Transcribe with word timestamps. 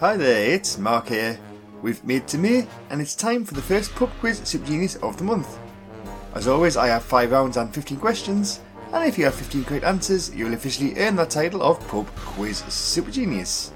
Hi 0.00 0.14
there, 0.14 0.52
it's 0.52 0.76
Mark 0.76 1.08
here. 1.08 1.40
We've 1.80 2.04
made 2.04 2.28
to 2.28 2.36
May, 2.36 2.68
and 2.90 3.00
it's 3.00 3.14
time 3.14 3.46
for 3.46 3.54
the 3.54 3.62
first 3.62 3.94
pub 3.94 4.10
quiz 4.20 4.42
Super 4.44 4.66
Genius 4.66 4.96
of 4.96 5.16
the 5.16 5.24
month. 5.24 5.58
As 6.34 6.46
always, 6.46 6.76
I 6.76 6.88
have 6.88 7.02
5 7.02 7.32
rounds 7.32 7.56
and 7.56 7.72
15 7.72 7.96
questions, 7.96 8.60
and 8.92 9.08
if 9.08 9.16
you 9.16 9.24
have 9.24 9.34
15 9.34 9.64
correct 9.64 9.86
answers, 9.86 10.34
you 10.34 10.44
will 10.44 10.52
officially 10.52 10.98
earn 10.98 11.16
the 11.16 11.24
title 11.24 11.62
of 11.62 11.80
Pub 11.88 12.06
Quiz 12.14 12.58
Super 12.68 13.10
Genius. 13.10 13.72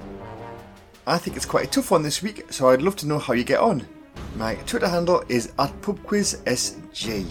I 1.07 1.17
think 1.17 1.37
it's 1.37 1.45
quite 1.47 1.65
a 1.65 1.71
tough 1.71 1.89
one 1.89 2.03
this 2.03 2.21
week, 2.21 2.53
so 2.53 2.69
I'd 2.69 2.83
love 2.83 2.97
to 2.97 3.07
know 3.07 3.17
how 3.17 3.33
you 3.33 3.43
get 3.43 3.59
on. 3.59 3.87
My 4.35 4.53
Twitter 4.67 4.89
handle 4.89 5.23
is 5.27 5.51
at 5.57 5.81
PubQuizSG. 5.81 7.25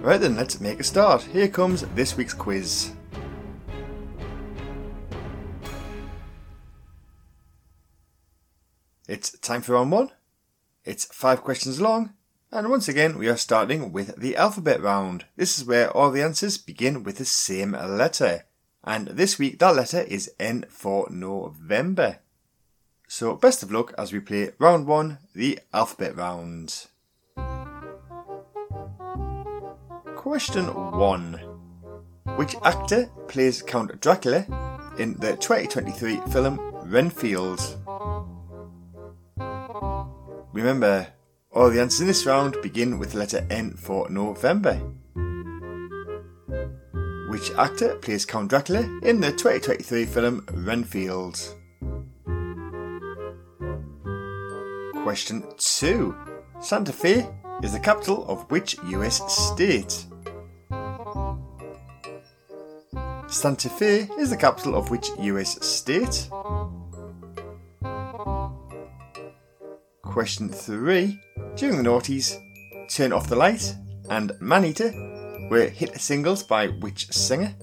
Right 0.00 0.18
then, 0.18 0.36
let's 0.36 0.58
make 0.58 0.80
a 0.80 0.84
start. 0.84 1.20
Here 1.20 1.48
comes 1.48 1.82
this 1.94 2.16
week's 2.16 2.32
quiz. 2.32 2.92
It's 9.10 9.36
time 9.40 9.62
for 9.62 9.72
round 9.72 9.90
one. 9.90 10.12
It's 10.84 11.06
five 11.06 11.42
questions 11.42 11.80
long, 11.80 12.12
and 12.52 12.70
once 12.70 12.86
again 12.86 13.18
we 13.18 13.28
are 13.28 13.36
starting 13.36 13.90
with 13.90 14.14
the 14.14 14.36
alphabet 14.36 14.80
round. 14.80 15.24
This 15.34 15.58
is 15.58 15.64
where 15.64 15.90
all 15.90 16.12
the 16.12 16.22
answers 16.22 16.58
begin 16.58 17.02
with 17.02 17.18
the 17.18 17.24
same 17.24 17.72
letter. 17.72 18.44
And 18.84 19.08
this 19.08 19.36
week 19.36 19.58
that 19.58 19.74
letter 19.74 20.02
is 20.02 20.30
N 20.38 20.64
for 20.68 21.08
November. 21.10 22.20
So 23.08 23.34
best 23.34 23.64
of 23.64 23.72
luck 23.72 23.92
as 23.98 24.12
we 24.12 24.20
play 24.20 24.52
round 24.60 24.86
one, 24.86 25.18
the 25.34 25.58
alphabet 25.74 26.14
round. 26.14 26.86
Question 30.14 30.66
one. 30.66 31.32
Which 32.36 32.54
actor 32.62 33.10
plays 33.26 33.60
Count 33.60 34.00
Dracula 34.00 34.46
in 35.00 35.14
the 35.14 35.32
2023 35.32 36.20
film 36.30 36.60
Renfield? 36.84 37.79
Remember, 40.52 41.06
all 41.52 41.70
the 41.70 41.80
answers 41.80 42.00
in 42.00 42.06
this 42.08 42.26
round 42.26 42.56
begin 42.60 42.98
with 42.98 43.12
the 43.12 43.18
letter 43.18 43.46
N 43.50 43.72
for 43.72 44.10
November. 44.10 44.74
Which 47.28 47.52
actor 47.52 47.94
plays 47.96 48.26
Count 48.26 48.50
Dracula 48.50 48.80
in 49.04 49.20
the 49.20 49.30
2023 49.30 50.06
film 50.06 50.44
Renfield? 50.52 51.38
Question 55.04 55.44
2. 55.56 56.14
Santa 56.60 56.92
Fe 56.92 57.28
is 57.62 57.72
the 57.72 57.80
capital 57.80 58.26
of 58.28 58.50
which 58.50 58.76
US 58.86 59.22
state? 59.32 60.04
Santa 63.28 63.68
Fe 63.68 64.08
is 64.18 64.30
the 64.30 64.36
capital 64.36 64.74
of 64.74 64.90
which 64.90 65.10
US 65.20 65.64
state? 65.64 66.28
Question 70.10 70.48
3. 70.48 71.20
During 71.54 71.76
the 71.76 71.88
noughties, 71.88 72.36
Turn 72.88 73.12
Off 73.12 73.28
the 73.28 73.36
Light 73.36 73.76
and 74.10 74.32
Maneater 74.40 74.92
were 75.48 75.68
hit 75.68 76.00
singles 76.00 76.42
by 76.42 76.66
which 76.66 77.12
singer? 77.12 77.54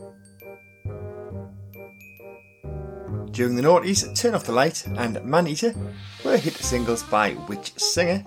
During 3.32 3.58
the 3.58 3.62
noughties, 3.62 4.16
Turn 4.16 4.34
Off 4.34 4.46
the 4.46 4.54
Light 4.54 4.88
and 4.96 5.22
Maneater 5.26 5.76
were 6.24 6.38
hit 6.38 6.54
singles 6.54 7.04
by 7.04 7.32
which 7.32 7.78
singer? 7.78 8.24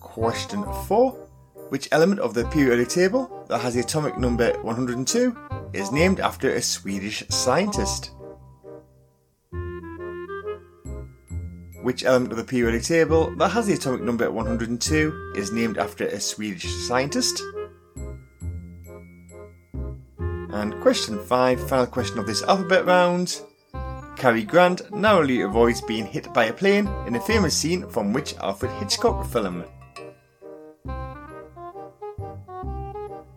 Question 0.00 0.64
4. 0.86 1.12
Which 1.70 1.88
element 1.92 2.20
of 2.20 2.34
the 2.34 2.44
periodic 2.48 2.88
table 2.88 3.46
that 3.48 3.62
has 3.62 3.72
the 3.72 3.80
atomic 3.80 4.18
number 4.18 4.52
102 4.60 5.34
is 5.72 5.90
named 5.90 6.20
after 6.20 6.50
a 6.50 6.60
Swedish 6.60 7.24
scientist? 7.30 8.10
Which 11.86 12.04
element 12.04 12.32
of 12.32 12.36
the 12.36 12.42
periodic 12.42 12.82
table 12.82 13.32
that 13.36 13.50
has 13.50 13.68
the 13.68 13.74
atomic 13.74 14.02
number 14.02 14.28
102 14.28 15.34
is 15.36 15.52
named 15.52 15.78
after 15.78 16.04
a 16.08 16.18
Swedish 16.18 16.66
scientist? 16.88 17.40
And 20.18 20.80
question 20.82 21.24
5, 21.24 21.68
final 21.68 21.86
question 21.86 22.18
of 22.18 22.26
this 22.26 22.42
alphabet 22.42 22.86
round. 22.86 23.40
Cary 24.16 24.42
Grant 24.42 24.92
narrowly 24.92 25.42
avoids 25.42 25.80
being 25.80 26.06
hit 26.06 26.34
by 26.34 26.46
a 26.46 26.52
plane 26.52 26.88
in 27.06 27.14
a 27.14 27.20
famous 27.20 27.56
scene 27.56 27.88
from 27.88 28.12
which 28.12 28.34
Alfred 28.38 28.72
Hitchcock 28.72 29.24
film? 29.24 29.64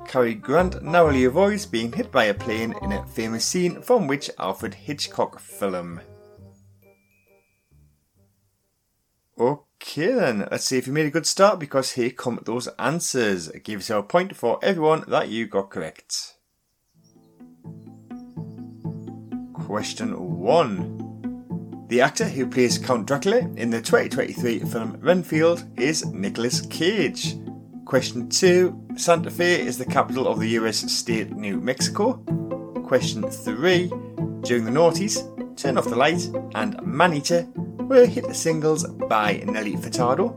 Cary 0.07 0.33
Grant 0.33 0.81
narrowly 0.81 1.25
avoids 1.25 1.67
being 1.67 1.91
hit 1.91 2.11
by 2.11 2.23
a 2.23 2.33
plane 2.33 2.73
in 2.81 2.93
a 2.93 3.05
famous 3.05 3.45
scene 3.45 3.79
from 3.79 4.07
which 4.07 4.31
Alfred 4.39 4.73
Hitchcock 4.73 5.39
film? 5.39 6.01
Okay 9.39 10.11
then, 10.11 10.49
let's 10.51 10.65
see 10.65 10.77
if 10.77 10.85
you 10.85 10.91
made 10.91 11.05
a 11.05 11.11
good 11.11 11.25
start 11.25 11.59
because 11.59 11.93
here 11.93 12.09
come 12.09 12.41
those 12.43 12.67
answers. 12.77 13.47
Give 13.63 13.79
yourself 13.79 14.03
a 14.03 14.07
point 14.09 14.35
for 14.35 14.59
everyone 14.61 15.05
that 15.07 15.29
you 15.29 15.47
got 15.47 15.69
correct. 15.69 16.35
Question 19.53 20.39
1. 20.39 21.85
The 21.87 22.01
actor 22.01 22.25
who 22.25 22.47
plays 22.47 22.77
Count 22.77 23.07
Dracula 23.07 23.37
in 23.55 23.69
the 23.69 23.81
2023 23.81 24.59
film 24.59 24.97
Renfield 24.99 25.63
is 25.79 26.05
Nicolas 26.07 26.59
Cage. 26.59 27.37
Question 27.85 28.27
2. 28.27 28.87
Santa 28.97 29.31
Fe 29.31 29.65
is 29.65 29.77
the 29.77 29.85
capital 29.85 30.27
of 30.27 30.41
the 30.41 30.49
US 30.49 30.79
state 30.91 31.31
New 31.31 31.61
Mexico. 31.61 32.15
Question 32.85 33.23
3. 33.23 33.87
During 34.41 34.65
the 34.65 34.71
noughties, 34.71 35.23
Turn 35.55 35.77
Off 35.77 35.87
the 35.87 35.95
Light 35.95 36.29
and 36.55 36.81
Maneater 36.81 37.47
were 37.89 38.05
hit 38.05 38.27
the 38.27 38.33
singles 38.35 38.87
by 38.87 39.43
Nelly 39.47 39.73
Furtado. 39.73 40.29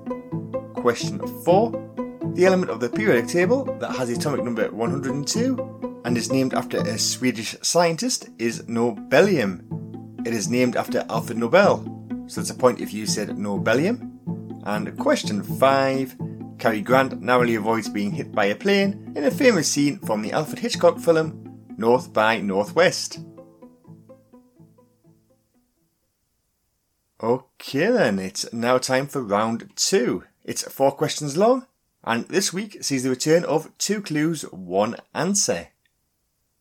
Question 0.73 1.19
4. 1.45 2.33
The 2.35 2.47
element 2.47 2.71
of 2.71 2.81
the 2.81 2.89
periodic 2.89 3.29
table 3.29 3.65
that 3.79 3.95
has 3.95 4.09
atomic 4.09 4.43
number 4.43 4.71
102 4.71 6.01
and 6.07 6.17
is 6.17 6.33
named 6.33 6.55
after 6.55 6.79
a 6.79 6.99
Swedish 6.99 7.55
scientist 7.61 8.31
is 8.39 8.63
nobelium. 8.63 10.27
It 10.27 10.33
is 10.33 10.49
named 10.49 10.77
after 10.77 11.05
Alfred 11.11 11.37
Nobel, 11.37 12.25
so 12.27 12.41
it's 12.41 12.49
a 12.49 12.55
point 12.55 12.81
if 12.81 12.95
you 12.95 13.05
said 13.05 13.29
nobelium. 13.37 14.19
And 14.65 14.97
question 14.99 15.43
5. 15.43 16.17
Cary 16.59 16.81
Grant 16.81 17.21
narrowly 17.21 17.57
avoids 17.57 17.91
being 17.91 18.13
hit 18.13 18.33
by 18.33 18.47
a 18.47 18.55
plane 18.55 19.13
in 19.15 19.25
a 19.25 19.31
famous 19.31 19.69
scene 19.69 19.99
from 19.99 20.23
the 20.23 20.33
Alfred 20.33 20.61
Hitchcock 20.61 20.99
film 20.99 21.67
North 21.77 22.15
by 22.15 22.41
Northwest. 22.41 23.19
Okay 27.23 27.87
then, 27.87 28.19
it's 28.19 28.53
now 28.53 28.79
time 28.79 29.07
for 29.07 29.23
round 29.23 29.71
two. 29.77 30.25
It's 30.45 30.65
four 30.65 30.91
questions 30.91 31.37
long, 31.37 31.67
and 32.03 32.27
this 32.27 32.53
week 32.53 32.83
sees 32.83 33.05
the 33.05 33.11
return 33.11 33.45
of 33.45 33.71
two 33.79 34.03
clues, 34.03 34.43
one 34.51 34.97
answer. 35.15 35.69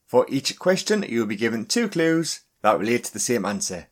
For 0.05 0.27
each 0.29 0.59
question, 0.59 1.03
you 1.09 1.21
will 1.21 1.25
be 1.25 1.35
given 1.35 1.65
two 1.65 1.89
clues 1.89 2.41
that 2.61 2.77
relate 2.77 3.05
to 3.05 3.13
the 3.13 3.19
same 3.19 3.43
answer. 3.43 3.87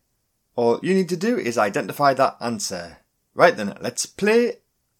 All 0.56 0.80
you 0.84 0.94
need 0.94 1.10
to 1.10 1.18
do 1.18 1.40
is 1.40 1.58
identify 1.58 2.14
that 2.14 2.38
answer. 2.40 2.98
Right 3.34 3.58
then, 3.58 3.76
let's 3.82 4.06
play 4.06 4.58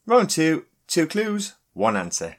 round 0.08 0.32
two, 0.32 0.66
two 0.88 1.06
clues, 1.06 1.54
one 1.74 1.96
answer. 1.96 2.38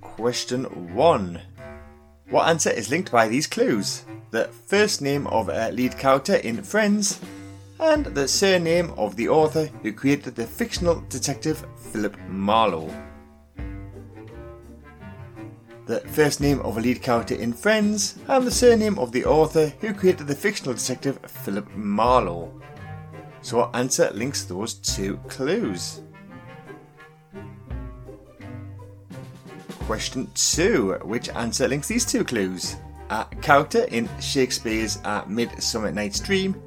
Question 0.00 0.94
one. 0.94 1.42
What 2.30 2.46
answer 2.46 2.70
is 2.70 2.90
linked 2.90 3.10
by 3.10 3.26
these 3.26 3.48
clues? 3.48 4.04
The 4.30 4.44
first 4.44 5.02
name 5.02 5.26
of 5.26 5.48
a 5.48 5.72
lead 5.72 5.98
character 5.98 6.36
in 6.36 6.62
Friends, 6.62 7.20
and 7.80 8.06
the 8.06 8.28
surname 8.28 8.92
of 8.96 9.16
the 9.16 9.28
author 9.28 9.66
who 9.82 9.92
created 9.92 10.36
the 10.36 10.46
fictional 10.46 11.02
detective 11.08 11.66
Philip 11.90 12.16
Marlowe. 12.28 12.94
The 15.86 15.98
first 16.06 16.40
name 16.40 16.60
of 16.60 16.78
a 16.78 16.80
lead 16.80 17.02
character 17.02 17.34
in 17.34 17.52
Friends, 17.52 18.16
and 18.28 18.46
the 18.46 18.52
surname 18.52 18.96
of 19.00 19.10
the 19.10 19.24
author 19.24 19.72
who 19.80 19.92
created 19.92 20.28
the 20.28 20.36
fictional 20.36 20.74
detective 20.74 21.18
Philip 21.26 21.68
Marlowe. 21.74 22.62
So, 23.42 23.58
what 23.58 23.74
answer 23.74 24.08
links 24.14 24.44
those 24.44 24.74
two 24.74 25.16
clues? 25.26 26.00
Question 29.80 30.30
2. 30.34 31.00
Which 31.02 31.28
answer 31.30 31.66
links 31.66 31.88
these 31.88 32.04
two 32.04 32.24
clues? 32.24 32.76
A 33.10 33.24
character 33.42 33.84
in 33.84 34.08
Shakespeare's 34.20 34.98
A 35.04 35.24
Midsummer 35.26 35.90
Night's 35.90 36.20
Dream, 36.20 36.62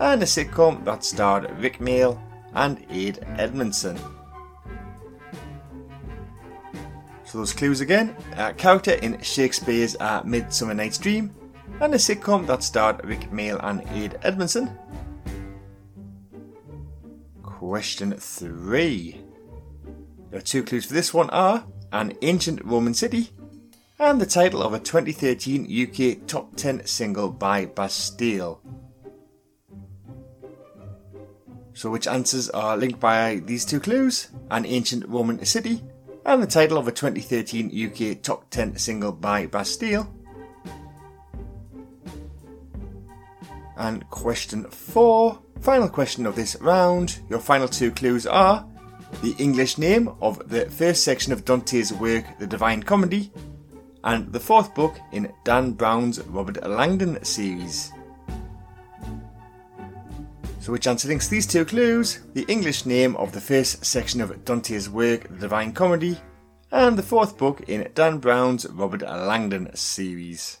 and 0.00 0.22
a 0.22 0.26
sitcom 0.26 0.84
that 0.84 1.04
starred 1.04 1.50
Rik 1.60 1.78
Mayall 1.78 2.20
and 2.54 2.84
Ade 2.90 3.24
Edmondson. 3.38 3.96
So 7.24 7.38
those 7.38 7.52
clues 7.52 7.80
again. 7.80 8.16
A 8.36 8.52
character 8.52 8.92
in 8.92 9.20
Shakespeare's 9.22 9.96
A 10.00 10.22
Midsummer 10.24 10.74
Night's 10.74 10.98
Dream, 10.98 11.32
and 11.80 11.94
a 11.94 11.98
sitcom 11.98 12.46
that 12.48 12.64
starred 12.64 13.04
Rik 13.04 13.30
Mayall 13.30 13.60
and 13.62 13.82
Ade 13.90 14.18
Edmondson. 14.22 14.76
Question 17.42 18.12
3. 18.12 19.20
The 20.30 20.42
two 20.42 20.64
clues 20.64 20.86
for 20.86 20.94
this 20.94 21.14
one 21.14 21.30
are 21.30 21.64
an 21.94 22.12
ancient 22.22 22.62
Roman 22.64 22.92
city 22.92 23.30
and 24.00 24.20
the 24.20 24.26
title 24.26 24.62
of 24.62 24.74
a 24.74 24.80
2013 24.80 25.64
UK 25.64 26.26
top 26.26 26.56
10 26.56 26.84
single 26.86 27.30
by 27.30 27.66
Bastille. 27.66 28.60
So, 31.72 31.90
which 31.90 32.08
answers 32.08 32.50
are 32.50 32.76
linked 32.76 32.98
by 32.98 33.42
these 33.46 33.64
two 33.64 33.80
clues 33.80 34.28
an 34.50 34.66
ancient 34.66 35.08
Roman 35.08 35.44
city, 35.44 35.82
and 36.26 36.42
the 36.42 36.46
title 36.46 36.78
of 36.78 36.88
a 36.88 36.92
2013 36.92 37.70
UK 37.70 38.20
top 38.22 38.50
10 38.50 38.76
single 38.76 39.12
by 39.12 39.46
Bastille. 39.46 40.12
And 43.76 44.08
question 44.10 44.64
four, 44.64 45.40
final 45.60 45.88
question 45.88 46.26
of 46.26 46.36
this 46.36 46.56
round. 46.60 47.20
Your 47.28 47.40
final 47.40 47.68
two 47.68 47.90
clues 47.90 48.26
are 48.26 48.66
the 49.22 49.34
English 49.38 49.78
name 49.78 50.08
of 50.20 50.48
the 50.48 50.66
first 50.70 51.04
section 51.04 51.32
of 51.32 51.44
Dante's 51.44 51.92
work, 51.92 52.24
The 52.38 52.46
Divine 52.46 52.82
Comedy, 52.82 53.30
and 54.04 54.32
the 54.32 54.40
fourth 54.40 54.74
book 54.74 54.98
in 55.12 55.32
Dan 55.44 55.72
Brown's 55.72 56.20
Robert 56.26 56.62
Langdon 56.68 57.22
series. 57.24 57.92
So 60.60 60.72
which 60.72 60.86
answer 60.86 61.08
links 61.08 61.28
these 61.28 61.46
two 61.46 61.64
clues? 61.64 62.20
The 62.32 62.44
English 62.48 62.86
name 62.86 63.16
of 63.16 63.32
the 63.32 63.40
first 63.40 63.84
section 63.84 64.20
of 64.20 64.44
Dante's 64.44 64.88
work, 64.88 65.28
The 65.28 65.40
Divine 65.40 65.72
Comedy, 65.72 66.18
and 66.70 66.96
the 66.96 67.02
fourth 67.02 67.36
book 67.36 67.62
in 67.68 67.90
Dan 67.94 68.18
Brown's 68.18 68.66
Robert 68.66 69.02
Langdon 69.02 69.74
series. 69.76 70.58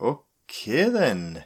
Okay 0.00 0.88
then. 0.88 1.44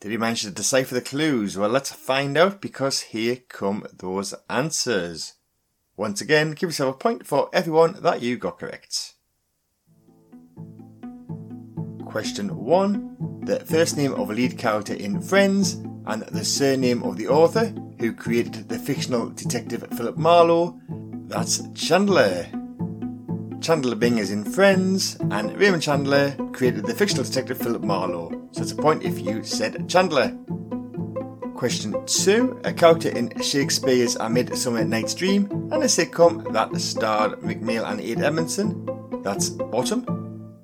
Did 0.00 0.12
you 0.12 0.18
manage 0.18 0.42
to 0.42 0.50
decipher 0.50 0.94
the 0.94 1.02
clues? 1.02 1.58
Well, 1.58 1.68
let's 1.68 1.92
find 1.92 2.38
out 2.38 2.62
because 2.62 3.00
here 3.00 3.36
come 3.48 3.86
those 3.92 4.32
answers. 4.48 5.34
Once 5.94 6.22
again, 6.22 6.52
give 6.52 6.70
yourself 6.70 6.94
a 6.94 6.98
point 6.98 7.26
for 7.26 7.50
everyone 7.52 8.00
that 8.00 8.22
you 8.22 8.38
got 8.38 8.58
correct. 8.58 9.12
Question 12.06 12.56
1. 12.56 13.42
The 13.44 13.60
first 13.60 13.98
name 13.98 14.14
of 14.14 14.30
a 14.30 14.32
lead 14.32 14.56
character 14.56 14.94
in 14.94 15.20
Friends 15.20 15.74
and 16.06 16.22
the 16.22 16.46
surname 16.46 17.02
of 17.02 17.18
the 17.18 17.28
author 17.28 17.66
who 17.98 18.14
created 18.14 18.70
the 18.70 18.78
fictional 18.78 19.28
detective 19.28 19.86
Philip 19.94 20.16
Marlowe. 20.16 20.80
That's 21.28 21.60
Chandler. 21.74 22.46
Chandler 23.60 23.94
Bing 23.94 24.16
is 24.16 24.30
in 24.30 24.42
Friends, 24.42 25.16
and 25.30 25.54
Raymond 25.56 25.82
Chandler 25.82 26.34
created 26.52 26.86
the 26.86 26.94
fictional 26.94 27.24
detective 27.24 27.58
Philip 27.58 27.82
Marlowe. 27.82 28.48
So 28.52 28.62
it's 28.62 28.72
a 28.72 28.76
point 28.76 29.02
if 29.02 29.20
you 29.20 29.44
said 29.44 29.86
Chandler. 29.86 30.34
Question 31.54 31.94
2. 32.06 32.62
A 32.64 32.72
character 32.72 33.10
in 33.10 33.38
Shakespeare's 33.42 34.16
A 34.16 34.30
Midsummer 34.30 34.82
Night's 34.82 35.14
Dream 35.14 35.44
and 35.70 35.82
a 35.82 35.86
sitcom 35.86 36.50
that 36.54 36.74
starred 36.80 37.32
McNeil 37.40 37.86
and 37.86 38.00
Ade 38.00 38.22
Edmondson. 38.22 38.88
That's 39.22 39.50
Bottom. 39.50 40.54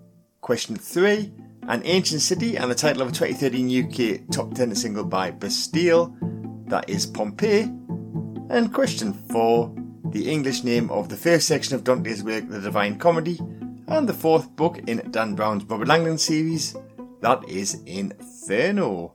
Question 0.40 0.76
3. 0.76 1.30
An 1.68 1.82
ancient 1.84 2.22
city 2.22 2.56
and 2.56 2.70
the 2.70 2.74
title 2.74 3.02
of 3.02 3.08
a 3.08 3.12
2013 3.12 4.22
UK 4.24 4.30
top 4.32 4.54
10 4.54 4.74
single 4.74 5.04
by 5.04 5.30
Bastille. 5.32 6.16
That 6.68 6.88
is 6.88 7.04
Pompeii. 7.04 7.70
And 8.48 8.72
question 8.72 9.12
4. 9.12 9.85
The 10.16 10.32
English 10.32 10.64
name 10.64 10.90
of 10.90 11.10
the 11.10 11.16
first 11.18 11.46
section 11.46 11.74
of 11.74 11.84
Dante's 11.84 12.24
work, 12.24 12.48
The 12.48 12.58
Divine 12.58 12.98
Comedy, 12.98 13.38
and 13.86 14.08
the 14.08 14.14
fourth 14.14 14.48
book 14.56 14.78
in 14.86 15.06
Dan 15.10 15.34
Brown's 15.34 15.62
Robert 15.64 15.88
Langdon 15.88 16.16
series. 16.16 16.74
That 17.20 17.46
is 17.46 17.82
Inferno. 17.84 19.12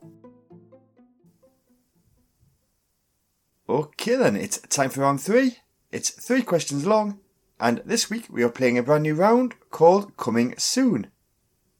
Okay 3.68 4.14
then, 4.14 4.36
it's 4.36 4.58
time 4.58 4.90
for 4.90 5.00
round 5.00 5.20
three. 5.20 5.56
It's 5.90 6.10
three 6.10 6.42
questions 6.42 6.86
long, 6.86 7.18
and 7.58 7.82
this 7.84 8.08
week 8.08 8.28
we 8.30 8.44
are 8.44 8.48
playing 8.48 8.78
a 8.78 8.84
brand 8.84 9.02
new 9.02 9.16
round 9.16 9.56
called 9.70 10.16
Coming 10.16 10.54
Soon. 10.56 11.08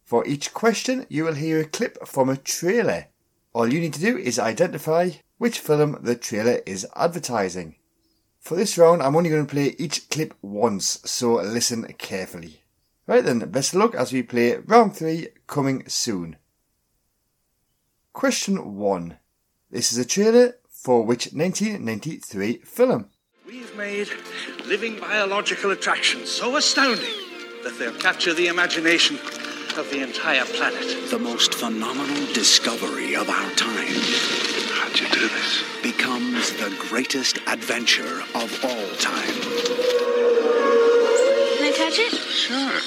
For 0.03 0.27
each 0.27 0.53
question, 0.53 1.07
you 1.09 1.23
will 1.23 1.35
hear 1.35 1.61
a 1.61 1.65
clip 1.65 2.09
from 2.09 2.29
a 2.29 2.37
trailer. 2.37 3.07
All 3.53 3.73
you 3.73 3.79
need 3.79 3.95
to 3.95 4.01
do 4.01 4.19
is 4.19 4.41
identify 4.41 5.11
which 5.39 5.61
film 5.61 5.99
the 6.03 6.17
trailer 6.17 6.59
is 6.67 6.89
advertising. 6.97 7.77
For 8.43 8.57
this 8.57 8.77
round, 8.77 9.03
I'm 9.03 9.15
only 9.15 9.31
going 9.31 9.47
to 9.47 9.51
play 9.51 9.77
each 9.79 10.11
clip 10.11 10.35
once, 10.43 10.99
so 11.05 11.35
listen 11.35 11.85
carefully. 11.97 12.65
Right 13.07 13.25
then, 13.25 13.39
best 13.39 13.73
of 13.73 13.79
luck 13.79 13.95
as 13.95 14.13
we 14.13 14.25
play 14.25 14.57
round 14.57 14.97
three 14.97 15.29
coming 15.47 15.85
soon. 15.87 16.37
Question 18.13 18.75
one. 18.75 19.19
This 19.71 19.93
is 19.93 19.99
a 19.99 20.05
trailer 20.05 20.57
for 20.69 21.05
which 21.05 21.33
1993 21.33 22.59
film? 22.65 23.11
We've 23.47 23.77
made 23.77 24.09
living 24.67 24.99
biological 24.99 25.71
attractions 25.71 26.29
so 26.29 26.57
astounding 26.57 27.15
that 27.63 27.79
they'll 27.79 27.95
capture 28.01 28.35
the 28.35 28.49
imagination 28.49 29.21
of 29.79 29.89
the 29.93 30.03
entire 30.03 30.45
planet. 30.47 31.11
The 31.11 31.19
most 31.19 31.55
phenomenal 31.55 32.27
discovery 32.35 33.15
of 33.15 33.31
our 33.31 33.51
time 33.53 34.72
How'd 35.03 35.15
you 35.15 35.21
do 35.21 35.29
this? 35.35 35.63
becomes 35.83 36.53
the 36.53 36.71
greatest 36.89 37.39
adventure 37.49 38.21
of 38.35 38.65
all 38.65 38.89
time. 38.97 39.33
Can 41.59 41.65
I 41.65 41.73
touch 41.77 41.99
it? 41.99 42.13
Sure. 42.15 42.81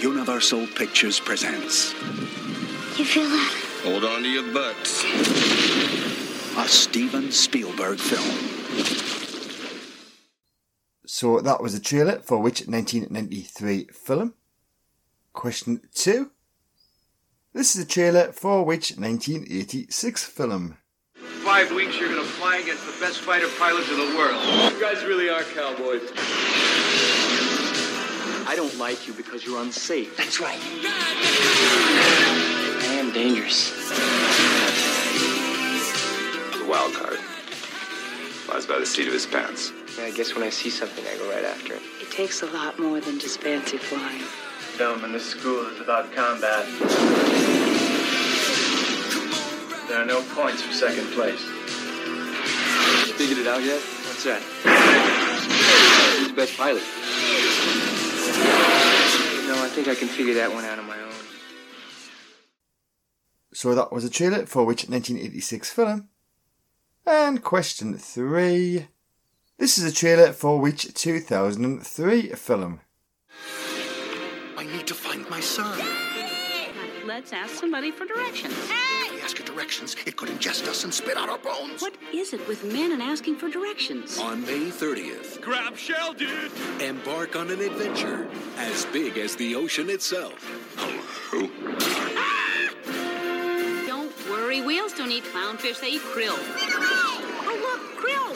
Universal 0.00 0.66
Pictures 0.68 1.20
presents 1.20 1.92
You 2.98 3.04
feel 3.04 3.28
that? 3.28 3.54
Hold 3.84 4.04
on 4.04 4.22
to 4.22 4.28
your 4.28 4.52
butts. 4.52 5.04
a 6.56 6.66
Steven 6.68 7.30
Spielberg 7.30 7.98
film. 7.98 8.34
So 11.06 11.40
that 11.40 11.62
was 11.62 11.74
a 11.74 11.80
trailer 11.80 12.18
for 12.18 12.38
which 12.38 12.66
1993 12.66 13.88
film? 13.92 14.34
Question 15.32 15.82
two. 15.94 16.30
This 17.56 17.74
is 17.74 17.82
a 17.84 17.88
trailer 17.88 18.32
for 18.32 18.66
which 18.66 18.98
1986 18.98 20.24
film? 20.24 20.76
five 21.16 21.72
weeks, 21.72 21.98
you're 21.98 22.10
gonna 22.10 22.22
fly 22.22 22.58
against 22.58 22.84
the 22.84 22.92
best 23.00 23.20
fighter 23.20 23.48
pilots 23.58 23.88
in 23.88 23.96
the 23.96 24.14
world. 24.14 24.36
You 24.74 24.78
guys 24.78 25.02
really 25.06 25.30
are 25.30 25.42
cowboys. 25.42 26.02
I 28.46 28.52
don't 28.54 28.76
like 28.76 29.08
you 29.08 29.14
because 29.14 29.46
you're 29.46 29.62
unsafe. 29.62 30.18
That's 30.18 30.38
right. 30.38 30.60
I 32.82 32.96
am 32.98 33.10
dangerous. 33.14 33.70
The 36.58 36.66
wild 36.68 36.92
card. 36.92 37.20
Flies 38.44 38.66
by 38.66 38.78
the 38.80 38.84
seat 38.84 39.06
of 39.06 39.14
his 39.14 39.24
pants. 39.24 39.72
Yeah, 39.96 40.04
I 40.04 40.10
guess 40.10 40.34
when 40.34 40.44
I 40.44 40.50
see 40.50 40.68
something, 40.68 41.06
I 41.06 41.16
go 41.16 41.30
right 41.30 41.46
after 41.46 41.72
it. 41.72 41.82
It 42.02 42.10
takes 42.10 42.42
a 42.42 42.46
lot 42.48 42.78
more 42.78 43.00
than 43.00 43.18
just 43.18 43.40
fancy 43.40 43.78
flying. 43.78 44.24
Gentlemen, 44.76 45.12
this 45.12 45.24
school 45.24 45.66
is 45.68 45.80
about 45.80 46.12
combat. 46.12 47.45
There 49.96 50.04
are 50.04 50.08
no 50.08 50.20
points 50.34 50.60
for 50.60 50.74
second 50.74 51.06
place. 51.12 51.40
Figured 53.16 53.38
it 53.38 53.46
out 53.46 53.62
yet? 53.62 53.80
What's 53.80 54.24
that? 54.24 54.42
Who's 56.18 56.28
the 56.28 56.34
best 56.34 56.54
pilot? 56.54 56.82
No, 59.48 59.64
I 59.64 59.68
think 59.72 59.88
I 59.88 59.94
can 59.94 60.08
figure 60.08 60.34
that 60.34 60.52
one 60.52 60.66
out 60.66 60.78
on 60.78 60.86
my 60.86 61.00
own. 61.00 61.14
So 63.54 63.74
that 63.74 63.90
was 63.90 64.04
a 64.04 64.10
trailer 64.10 64.44
for 64.44 64.66
which 64.66 64.86
1986 64.86 65.70
film? 65.70 66.10
And 67.06 67.42
question 67.42 67.96
three. 67.96 68.88
This 69.56 69.78
is 69.78 69.84
a 69.90 69.94
trailer 69.94 70.34
for 70.34 70.60
which 70.60 70.92
2003 70.92 72.32
film? 72.32 72.80
I 74.58 74.64
need 74.64 74.86
to 74.88 74.94
find 74.94 75.26
my 75.30 75.40
son. 75.40 75.78
Let's 77.06 77.32
ask 77.32 77.54
somebody 77.54 77.92
for 77.92 78.04
directions. 78.04 78.52
If 78.52 78.68
we 78.68 78.74
ask 78.74 79.00
for 79.00 79.05
directions, 79.66 79.96
it 80.06 80.16
could 80.16 80.28
ingest 80.28 80.68
us 80.68 80.84
and 80.84 80.94
spit 80.94 81.16
out 81.16 81.28
our 81.28 81.38
bones. 81.38 81.82
What 81.82 81.94
is 82.14 82.32
it 82.32 82.46
with 82.46 82.62
men 82.72 82.92
and 82.92 83.02
asking 83.02 83.36
for 83.36 83.48
directions? 83.50 84.16
On 84.18 84.40
May 84.42 84.70
30th, 84.70 85.40
Grab 85.40 85.76
shell, 85.76 86.12
dude. 86.12 86.52
embark 86.80 87.34
on 87.34 87.50
an 87.50 87.60
adventure 87.60 88.28
as 88.58 88.84
big 88.86 89.18
as 89.18 89.34
the 89.34 89.56
ocean 89.56 89.90
itself. 89.90 90.34
Who? 91.30 91.48
Don't 93.86 94.12
worry, 94.30 94.60
whales 94.62 94.92
don't 94.92 95.10
eat 95.10 95.24
clownfish, 95.24 95.80
they 95.80 95.88
eat 95.90 96.02
krill. 96.02 96.36
Oh, 96.38 97.56
look, 97.66 97.80
krill! 98.04 98.32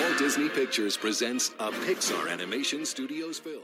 Walt 0.08 0.18
Disney 0.18 0.48
Pictures 0.48 0.96
presents 0.96 1.50
a 1.60 1.70
Pixar 1.70 2.28
Animation 2.30 2.84
Studios 2.84 3.38
film. 3.38 3.62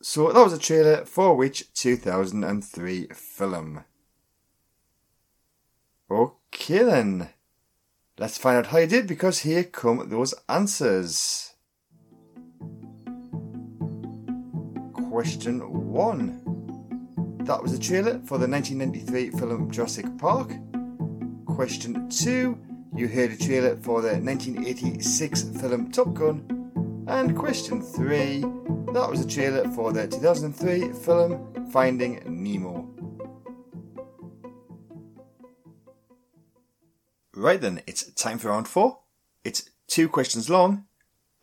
So 0.00 0.32
that 0.32 0.42
was 0.42 0.52
a 0.52 0.58
trailer 0.58 1.04
for 1.04 1.34
which 1.36 1.72
2003 1.74 3.08
film? 3.14 3.84
Okay 6.12 6.82
then. 6.82 7.30
Let's 8.18 8.36
find 8.36 8.58
out 8.58 8.66
how 8.66 8.78
you 8.78 8.86
did 8.86 9.06
because 9.06 9.38
here 9.38 9.64
come 9.64 10.10
those 10.10 10.34
answers. 10.46 11.54
Question 14.92 15.60
1. 15.90 17.38
That 17.46 17.62
was 17.62 17.72
a 17.72 17.78
trailer 17.78 18.20
for 18.26 18.36
the 18.36 18.46
1993 18.46 19.30
film 19.38 19.70
Jurassic 19.70 20.04
Park. 20.18 20.52
Question 21.46 22.10
2. 22.10 22.58
you 22.94 23.08
heard 23.08 23.30
a 23.30 23.36
trailer 23.38 23.76
for 23.76 24.02
the 24.02 24.18
1986 24.18 25.42
film 25.60 25.90
Top 25.90 26.12
Gun. 26.12 27.04
And 27.08 27.34
question 27.34 27.80
three, 27.80 28.42
that 28.92 29.08
was 29.08 29.20
a 29.20 29.26
trailer 29.26 29.66
for 29.70 29.94
the 29.94 30.06
2003 30.08 30.92
film 30.92 31.70
Finding 31.72 32.22
Nemo. 32.26 33.01
Right 37.34 37.60
then, 37.60 37.82
it's 37.86 38.10
time 38.12 38.38
for 38.38 38.48
round 38.48 38.68
four. 38.68 38.98
It's 39.42 39.70
two 39.86 40.08
questions 40.08 40.50
long, 40.50 40.84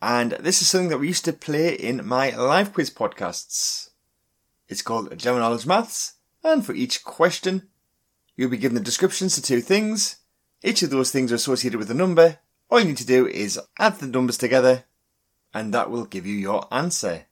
and 0.00 0.32
this 0.32 0.62
is 0.62 0.68
something 0.68 0.88
that 0.90 0.98
we 0.98 1.08
used 1.08 1.24
to 1.24 1.32
play 1.32 1.74
in 1.74 2.06
my 2.06 2.30
live 2.30 2.72
quiz 2.72 2.90
podcasts. 2.90 3.90
It's 4.68 4.82
called 4.82 5.18
General 5.18 5.40
Knowledge 5.40 5.66
Maths, 5.66 6.14
and 6.44 6.64
for 6.64 6.74
each 6.74 7.02
question, 7.02 7.68
you'll 8.36 8.50
be 8.50 8.56
given 8.56 8.76
the 8.76 8.80
descriptions 8.80 9.34
to 9.34 9.42
two 9.42 9.60
things. 9.60 10.18
Each 10.62 10.82
of 10.84 10.90
those 10.90 11.10
things 11.10 11.32
are 11.32 11.36
associated 11.36 11.78
with 11.78 11.90
a 11.90 11.94
number. 11.94 12.38
All 12.70 12.78
you 12.78 12.86
need 12.86 12.96
to 12.98 13.06
do 13.06 13.26
is 13.26 13.58
add 13.80 13.98
the 13.98 14.06
numbers 14.06 14.38
together, 14.38 14.84
and 15.52 15.74
that 15.74 15.90
will 15.90 16.04
give 16.04 16.24
you 16.24 16.36
your 16.36 16.72
answer. 16.72 17.26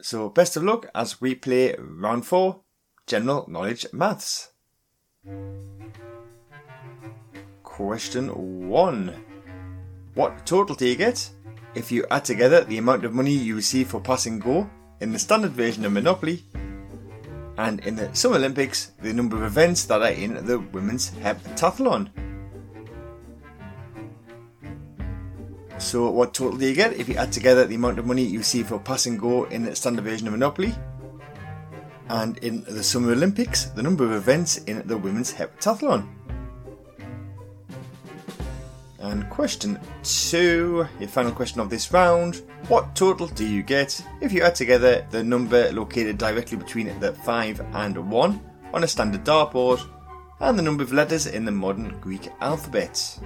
So 0.00 0.28
best 0.28 0.56
of 0.56 0.64
luck 0.64 0.90
as 0.96 1.20
we 1.20 1.36
play 1.36 1.76
round 1.78 2.26
four, 2.26 2.62
General 3.06 3.48
Knowledge 3.48 3.86
Maths. 3.92 4.50
Question 7.72 8.68
one. 8.68 9.14
What 10.12 10.44
total 10.44 10.76
do 10.76 10.86
you 10.86 10.94
get 10.94 11.30
if 11.74 11.90
you 11.90 12.04
add 12.10 12.22
together 12.22 12.62
the 12.64 12.76
amount 12.76 13.06
of 13.06 13.14
money 13.14 13.32
you 13.32 13.56
receive 13.56 13.88
for 13.88 13.98
passing 13.98 14.38
go 14.38 14.68
in 15.00 15.10
the 15.10 15.18
standard 15.18 15.52
version 15.52 15.86
of 15.86 15.92
Monopoly 15.92 16.44
and 17.56 17.80
in 17.80 17.96
the 17.96 18.14
Summer 18.14 18.36
Olympics 18.36 18.92
the 19.00 19.14
number 19.14 19.36
of 19.38 19.44
events 19.44 19.86
that 19.86 20.02
are 20.02 20.10
in 20.12 20.44
the 20.44 20.58
women's 20.58 21.12
heptathlon? 21.12 22.10
So 25.78 26.10
what 26.10 26.34
total 26.34 26.58
do 26.58 26.68
you 26.68 26.74
get 26.74 26.92
if 26.92 27.08
you 27.08 27.14
add 27.14 27.32
together 27.32 27.64
the 27.64 27.76
amount 27.76 27.98
of 27.98 28.04
money 28.04 28.22
you 28.22 28.40
receive 28.40 28.66
for 28.66 28.80
passing 28.80 29.16
go 29.16 29.44
in 29.44 29.64
the 29.64 29.74
standard 29.74 30.04
version 30.04 30.26
of 30.26 30.34
Monopoly 30.34 30.74
and 32.10 32.36
in 32.44 32.64
the 32.64 32.82
Summer 32.82 33.12
Olympics 33.12 33.64
the 33.64 33.82
number 33.82 34.04
of 34.04 34.12
events 34.12 34.58
in 34.58 34.86
the 34.86 34.98
women's 34.98 35.32
heptathlon? 35.32 36.06
Question 39.32 39.80
two, 40.02 40.86
your 41.00 41.08
final 41.08 41.32
question 41.32 41.58
of 41.58 41.70
this 41.70 41.90
round. 41.90 42.42
What 42.68 42.94
total 42.94 43.28
do 43.28 43.46
you 43.46 43.62
get 43.62 44.04
if 44.20 44.30
you 44.30 44.42
add 44.42 44.54
together 44.54 45.06
the 45.10 45.24
number 45.24 45.72
located 45.72 46.18
directly 46.18 46.58
between 46.58 47.00
the 47.00 47.14
5 47.14 47.60
and 47.72 48.10
1 48.10 48.50
on 48.74 48.84
a 48.84 48.86
standard 48.86 49.24
dartboard 49.24 49.80
and 50.40 50.58
the 50.58 50.62
number 50.62 50.82
of 50.82 50.92
letters 50.92 51.26
in 51.26 51.46
the 51.46 51.50
modern 51.50 51.98
Greek 51.98 52.28
alphabet? 52.42 53.18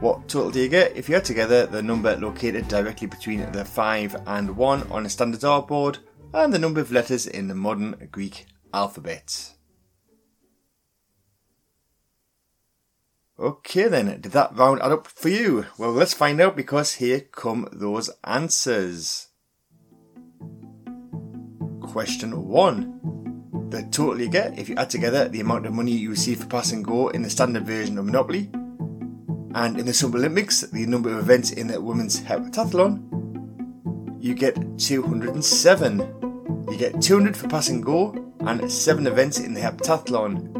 What 0.00 0.28
total 0.28 0.50
do 0.50 0.60
you 0.60 0.68
get 0.68 0.94
if 0.94 1.08
you 1.08 1.16
add 1.16 1.24
together 1.24 1.64
the 1.64 1.82
number 1.82 2.14
located 2.14 2.68
directly 2.68 3.06
between 3.06 3.50
the 3.52 3.64
5 3.64 4.16
and 4.26 4.54
1 4.54 4.92
on 4.92 5.06
a 5.06 5.08
standard 5.08 5.40
dartboard 5.40 5.96
and 6.34 6.52
the 6.52 6.58
number 6.58 6.82
of 6.82 6.92
letters 6.92 7.26
in 7.26 7.48
the 7.48 7.54
modern 7.54 8.06
Greek 8.12 8.44
alphabet? 8.74 9.54
Okay 13.40 13.86
then, 13.86 14.06
did 14.20 14.32
that 14.32 14.56
round 14.56 14.82
add 14.82 14.90
up 14.90 15.06
for 15.06 15.28
you? 15.28 15.66
Well, 15.78 15.92
let's 15.92 16.12
find 16.12 16.40
out 16.40 16.56
because 16.56 16.94
here 16.94 17.20
come 17.20 17.68
those 17.70 18.10
answers. 18.24 19.28
Question 21.80 22.48
1. 22.48 23.68
The 23.70 23.82
total 23.92 24.20
you 24.20 24.28
get 24.28 24.58
if 24.58 24.68
you 24.68 24.74
add 24.74 24.90
together 24.90 25.28
the 25.28 25.38
amount 25.38 25.66
of 25.66 25.72
money 25.72 25.92
you 25.92 26.10
receive 26.10 26.40
for 26.40 26.46
pass 26.46 26.72
and 26.72 26.84
go 26.84 27.10
in 27.10 27.22
the 27.22 27.30
standard 27.30 27.64
version 27.64 27.96
of 27.96 28.06
Monopoly, 28.06 28.50
and 29.54 29.78
in 29.78 29.86
the 29.86 29.94
Summer 29.94 30.16
Olympics, 30.18 30.62
the 30.62 30.86
number 30.86 31.10
of 31.10 31.18
events 31.18 31.52
in 31.52 31.68
the 31.68 31.80
women's 31.80 32.20
heptathlon, 32.20 33.04
you 34.20 34.34
get 34.34 34.56
207. 34.78 36.00
You 36.68 36.76
get 36.76 37.00
200 37.00 37.36
for 37.36 37.46
pass 37.48 37.68
and 37.68 37.84
go, 37.84 38.32
and 38.40 38.68
7 38.70 39.06
events 39.06 39.38
in 39.38 39.54
the 39.54 39.60
heptathlon. 39.60 40.57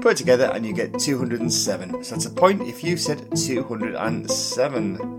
Put 0.00 0.12
it 0.12 0.16
together 0.16 0.50
and 0.54 0.64
you 0.64 0.72
get 0.72 0.98
207. 0.98 2.04
So 2.04 2.14
that's 2.14 2.26
a 2.26 2.30
point 2.30 2.62
if 2.62 2.84
you 2.84 2.96
said 2.96 3.36
207. 3.36 5.18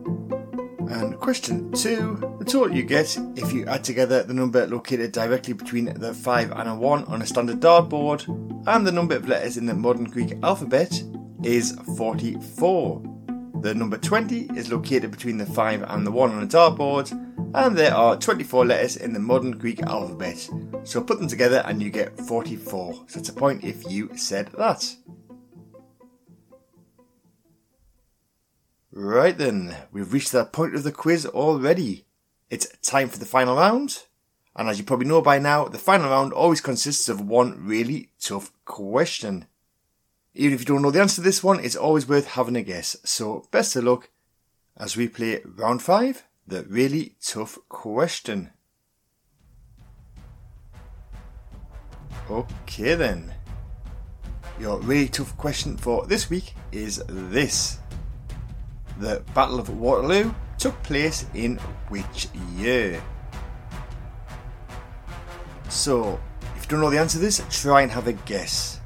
And 0.89 1.19
question 1.19 1.71
two, 1.73 2.17
the 2.39 2.45
total 2.45 2.75
you 2.75 2.83
get 2.83 3.17
if 3.35 3.51
you 3.53 3.65
add 3.65 3.83
together 3.83 4.23
the 4.23 4.33
number 4.33 4.65
located 4.65 5.11
directly 5.11 5.53
between 5.53 5.93
the 5.99 6.13
5 6.13 6.51
and 6.51 6.69
a 6.69 6.75
1 6.75 7.03
on 7.05 7.21
a 7.21 7.25
standard 7.25 7.59
dartboard 7.59 8.25
and 8.67 8.87
the 8.87 8.91
number 8.91 9.15
of 9.15 9.27
letters 9.27 9.57
in 9.57 9.65
the 9.65 9.73
modern 9.73 10.05
Greek 10.05 10.33
alphabet 10.43 11.03
is 11.43 11.77
44. 11.97 13.03
The 13.61 13.75
number 13.75 13.97
20 13.97 14.49
is 14.55 14.71
located 14.71 15.11
between 15.11 15.37
the 15.37 15.45
5 15.45 15.83
and 15.83 16.07
the 16.07 16.11
1 16.11 16.31
on 16.31 16.43
a 16.43 16.47
dartboard 16.47 17.11
and 17.53 17.77
there 17.77 17.95
are 17.95 18.15
24 18.15 18.65
letters 18.65 18.97
in 18.97 19.13
the 19.13 19.19
modern 19.19 19.51
Greek 19.51 19.81
alphabet. 19.83 20.49
So 20.83 21.01
put 21.01 21.19
them 21.19 21.27
together 21.27 21.63
and 21.65 21.81
you 21.81 21.89
get 21.89 22.17
44. 22.19 22.93
So 22.93 23.03
that's 23.15 23.29
a 23.29 23.33
point 23.33 23.63
if 23.63 23.89
you 23.89 24.15
said 24.15 24.49
that. 24.57 24.95
Right 28.91 29.37
then, 29.37 29.75
we've 29.91 30.11
reached 30.11 30.31
that 30.33 30.51
point 30.51 30.75
of 30.75 30.83
the 30.83 30.91
quiz 30.91 31.25
already. 31.25 32.05
It's 32.49 32.67
time 32.79 33.09
for 33.09 33.17
the 33.17 33.25
final 33.25 33.55
round. 33.55 34.03
And 34.55 34.67
as 34.67 34.77
you 34.77 34.83
probably 34.83 35.07
know 35.07 35.21
by 35.21 35.39
now, 35.39 35.65
the 35.65 35.77
final 35.77 36.09
round 36.09 36.33
always 36.33 36.61
consists 36.61 37.07
of 37.07 37.21
one 37.21 37.65
really 37.65 38.11
tough 38.19 38.51
question. 38.65 39.45
Even 40.33 40.53
if 40.53 40.61
you 40.61 40.65
don't 40.65 40.81
know 40.81 40.91
the 40.91 41.01
answer 41.01 41.15
to 41.15 41.21
this 41.21 41.43
one, 41.43 41.63
it's 41.63 41.75
always 41.75 42.07
worth 42.07 42.27
having 42.27 42.55
a 42.55 42.61
guess. 42.61 42.95
So 43.03 43.47
best 43.51 43.75
of 43.75 43.85
luck 43.85 44.09
as 44.77 44.95
we 44.95 45.07
play 45.07 45.41
round 45.45 45.81
five 45.81 46.25
the 46.49 46.63
really 46.63 47.15
tough 47.21 47.59
question. 47.69 48.49
Okay 52.29 52.95
then. 52.95 53.33
Your 54.59 54.79
really 54.79 55.07
tough 55.07 55.37
question 55.37 55.77
for 55.77 56.07
this 56.07 56.29
week 56.29 56.55
is 56.71 57.03
this. 57.07 57.79
The 58.97 59.23
Battle 59.35 59.59
of 59.59 59.69
Waterloo 59.69 60.33
took 60.57 60.81
place 60.81 61.25
in 61.35 61.57
which 61.89 62.27
year? 62.55 63.01
So, 65.69 66.19
if 66.57 66.63
you 66.63 66.69
don't 66.69 66.81
know 66.81 66.89
the 66.89 66.97
answer 66.97 67.19
to 67.19 67.23
this, 67.23 67.43
try 67.51 67.83
and 67.83 67.91
have 67.91 68.07
a 68.07 68.13
guess. 68.13 68.81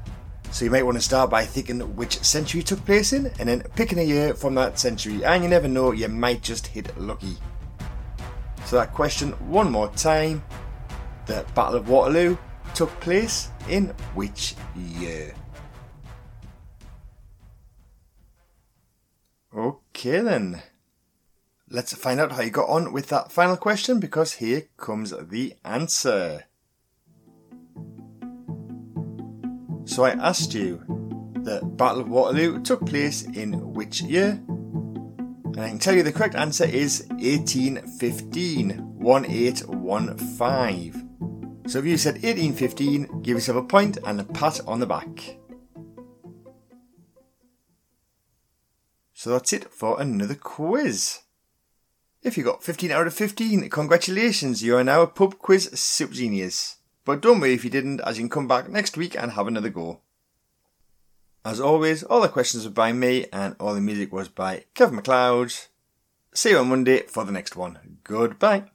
So 0.50 0.64
you 0.64 0.70
might 0.70 0.84
want 0.84 0.98
to 0.98 1.02
start 1.02 1.30
by 1.30 1.44
thinking 1.44 1.80
which 1.96 2.22
century 2.22 2.62
took 2.62 2.84
place 2.84 3.12
in, 3.12 3.32
and 3.40 3.48
then 3.48 3.62
picking 3.74 3.98
a 3.98 4.02
year 4.02 4.34
from 4.34 4.54
that 4.54 4.78
century, 4.78 5.24
and 5.24 5.42
you 5.42 5.48
never 5.48 5.66
know, 5.66 5.92
you 5.92 6.08
might 6.08 6.42
just 6.42 6.68
hit 6.68 6.96
lucky. 6.96 7.38
So 8.66 8.76
that 8.76 8.92
question 8.92 9.32
one 9.48 9.70
more 9.70 9.88
time. 9.90 10.42
The 11.26 11.44
Battle 11.54 11.76
of 11.76 11.88
Waterloo 11.88 12.36
took 12.74 12.90
place 13.00 13.48
in 13.68 13.88
which 14.14 14.54
year? 14.74 15.34
Okay 19.56 20.20
then. 20.20 20.62
Let's 21.70 21.94
find 21.94 22.20
out 22.20 22.32
how 22.32 22.42
you 22.42 22.50
got 22.50 22.68
on 22.68 22.92
with 22.92 23.08
that 23.08 23.32
final 23.32 23.56
question 23.56 24.00
because 24.00 24.34
here 24.34 24.64
comes 24.76 25.14
the 25.18 25.54
answer. 25.64 26.44
So 29.84 30.04
I 30.04 30.10
asked 30.10 30.54
you, 30.54 30.82
the 31.42 31.60
Battle 31.62 32.00
of 32.00 32.08
Waterloo 32.08 32.62
took 32.62 32.84
place 32.86 33.22
in 33.22 33.72
which 33.74 34.00
year? 34.02 34.42
And 35.54 35.62
I 35.62 35.68
can 35.68 35.78
tell 35.78 35.94
you 35.94 36.02
the 36.02 36.10
correct 36.10 36.34
answer 36.34 36.64
is 36.64 37.06
1815. 37.10 38.96
1815. 38.98 41.62
So 41.68 41.78
if 41.78 41.84
you 41.84 41.96
said 41.96 42.14
1815, 42.14 43.22
give 43.22 43.36
yourself 43.36 43.58
a 43.58 43.62
point 43.62 43.98
and 44.04 44.20
a 44.20 44.24
pat 44.24 44.60
on 44.66 44.80
the 44.80 44.86
back. 44.86 45.38
So 49.12 49.30
that's 49.30 49.52
it 49.52 49.72
for 49.72 50.00
another 50.00 50.34
quiz. 50.34 51.20
If 52.22 52.36
you 52.36 52.42
got 52.42 52.64
15 52.64 52.90
out 52.90 53.06
of 53.06 53.14
15, 53.14 53.70
congratulations, 53.70 54.64
you 54.64 54.76
are 54.76 54.82
now 54.82 55.02
a 55.02 55.06
pub 55.06 55.38
quiz 55.38 55.70
super 55.78 56.14
genius. 56.14 56.78
But 57.04 57.20
don't 57.20 57.38
worry 57.38 57.54
if 57.54 57.62
you 57.62 57.70
didn't, 57.70 58.00
as 58.00 58.18
you 58.18 58.24
can 58.24 58.30
come 58.30 58.48
back 58.48 58.68
next 58.68 58.96
week 58.96 59.16
and 59.16 59.30
have 59.32 59.46
another 59.46 59.68
go. 59.68 60.00
As 61.44 61.60
always, 61.60 62.02
all 62.02 62.22
the 62.22 62.28
questions 62.28 62.64
were 62.64 62.70
by 62.70 62.92
me 62.92 63.26
and 63.32 63.54
all 63.60 63.74
the 63.74 63.80
music 63.80 64.12
was 64.12 64.28
by 64.28 64.64
Kevin 64.74 64.96
MacLeod. 64.96 65.52
See 66.34 66.50
you 66.50 66.58
on 66.58 66.68
Monday 66.68 67.02
for 67.02 67.24
the 67.24 67.32
next 67.32 67.54
one. 67.54 67.98
Goodbye. 68.02 68.73